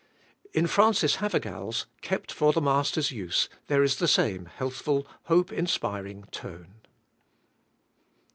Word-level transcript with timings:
In 0.51 0.65
Frances 0.65 1.17
HavergaPs 1.17 1.85
Kept 2.01 2.31
for 2.31 2.53
the 2.53 2.59
Master's 2.59 3.11
Use 3.11 3.49
there 3.67 3.83
is 3.83 3.97
the 3.97 4.07
same 4.07 4.45
healthful, 4.45 5.05
hope 5.25 5.51
inspiring 5.53 6.23
tone. 6.31 6.73